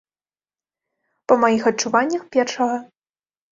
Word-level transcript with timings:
Па 1.27 1.37
маіх 1.45 1.69
адчуваннях, 1.73 2.27
першага. 2.39 2.83